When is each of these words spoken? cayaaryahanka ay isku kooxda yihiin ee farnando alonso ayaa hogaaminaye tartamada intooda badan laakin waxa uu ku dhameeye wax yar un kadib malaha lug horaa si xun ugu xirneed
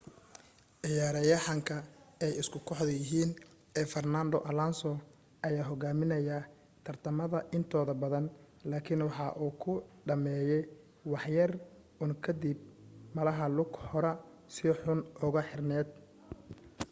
cayaaryahanka 0.83 1.75
ay 2.23 2.31
isku 2.41 2.57
kooxda 2.67 2.91
yihiin 2.99 3.31
ee 3.79 3.85
farnando 3.93 4.37
alonso 4.49 4.91
ayaa 5.47 5.69
hogaaminaye 5.71 6.37
tartamada 6.85 7.39
intooda 7.57 7.93
badan 8.03 8.25
laakin 8.69 9.01
waxa 9.07 9.27
uu 9.43 9.53
ku 9.61 9.71
dhameeye 10.07 10.59
wax 11.11 11.23
yar 11.37 11.51
un 12.03 12.11
kadib 12.25 12.59
malaha 13.15 13.45
lug 13.57 13.71
horaa 13.91 14.21
si 14.55 14.63
xun 14.79 14.99
ugu 15.25 15.39
xirneed 15.49 15.87